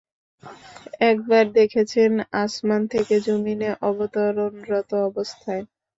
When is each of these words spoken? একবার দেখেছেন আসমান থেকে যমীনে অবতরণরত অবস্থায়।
একবার 1.03 1.43
দেখেছেন 1.57 2.11
আসমান 2.43 2.81
থেকে 2.93 3.15
যমীনে 3.25 3.69
অবতরণরত 3.89 4.91
অবস্থায়। 5.09 5.63